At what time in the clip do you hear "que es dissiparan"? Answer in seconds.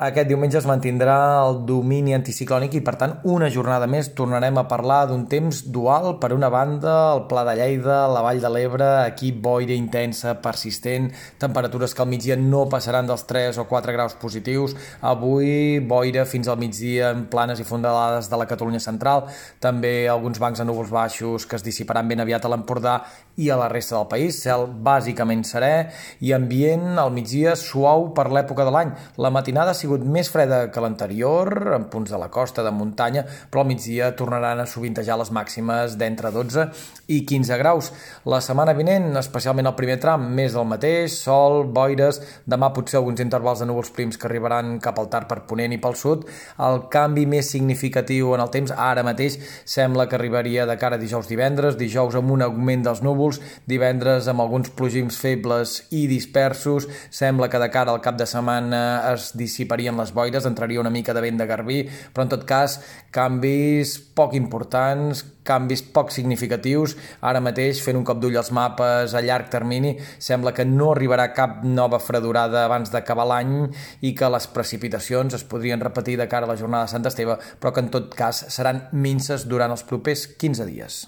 21.44-22.08